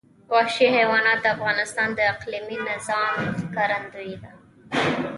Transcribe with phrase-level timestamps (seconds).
[0.33, 4.31] وحشي حیوانات د افغانستان د اقلیمي نظام ښکارندوی ده.